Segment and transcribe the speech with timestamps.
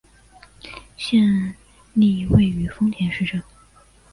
[0.97, 1.55] 县
[1.95, 3.43] 莅位于丰田市镇。